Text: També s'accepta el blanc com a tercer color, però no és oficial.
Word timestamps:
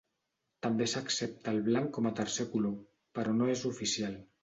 També 0.65 0.87
s'accepta 0.93 1.53
el 1.53 1.61
blanc 1.69 1.93
com 1.99 2.09
a 2.11 2.15
tercer 2.23 2.49
color, 2.57 2.75
però 3.19 3.41
no 3.41 3.55
és 3.59 3.67
oficial. 3.75 4.23